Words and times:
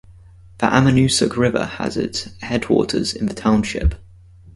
The 0.57 0.65
Ammonoosuc 0.65 1.37
River 1.37 1.63
has 1.63 1.95
its 1.95 2.27
headwaters 2.41 3.13
in 3.13 3.27
the 3.27 3.35
township. 3.35 3.93